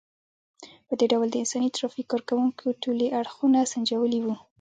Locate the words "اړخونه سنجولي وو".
3.19-4.35